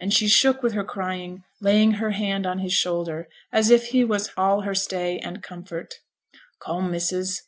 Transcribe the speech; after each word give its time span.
and 0.00 0.12
she 0.12 0.26
shook 0.26 0.64
with 0.64 0.72
her 0.72 0.82
crying, 0.82 1.44
laying 1.60 1.92
her 1.92 2.10
head 2.10 2.44
on 2.44 2.58
his 2.58 2.72
shoulder, 2.72 3.28
as 3.52 3.70
if 3.70 3.90
he 3.94 4.02
was 4.02 4.32
all 4.36 4.62
her 4.62 4.74
stay 4.74 5.18
and 5.20 5.44
comfort. 5.44 6.00
'Come, 6.58 6.90
missus! 6.90 7.38